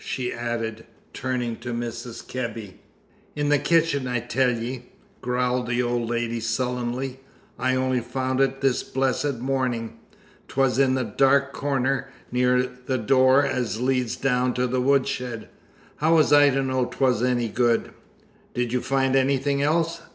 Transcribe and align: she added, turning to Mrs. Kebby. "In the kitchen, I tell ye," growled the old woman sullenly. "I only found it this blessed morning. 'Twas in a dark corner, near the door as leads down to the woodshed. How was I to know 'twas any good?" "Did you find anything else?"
she 0.03 0.33
added, 0.33 0.83
turning 1.13 1.55
to 1.55 1.71
Mrs. 1.71 2.25
Kebby. 2.27 2.79
"In 3.35 3.49
the 3.49 3.59
kitchen, 3.59 4.07
I 4.07 4.19
tell 4.19 4.49
ye," 4.49 4.85
growled 5.21 5.67
the 5.67 5.83
old 5.83 6.09
woman 6.09 6.41
sullenly. 6.41 7.19
"I 7.59 7.75
only 7.75 7.99
found 7.99 8.41
it 8.41 8.61
this 8.61 8.81
blessed 8.81 9.37
morning. 9.37 9.99
'Twas 10.47 10.79
in 10.79 10.97
a 10.97 11.03
dark 11.03 11.53
corner, 11.53 12.07
near 12.31 12.63
the 12.83 12.97
door 12.97 13.45
as 13.45 13.79
leads 13.79 14.15
down 14.15 14.55
to 14.55 14.65
the 14.65 14.81
woodshed. 14.81 15.49
How 15.97 16.15
was 16.15 16.33
I 16.33 16.49
to 16.49 16.63
know 16.63 16.85
'twas 16.85 17.21
any 17.21 17.47
good?" 17.47 17.91
"Did 18.55 18.73
you 18.73 18.81
find 18.81 19.15
anything 19.15 19.61
else?" 19.61 20.01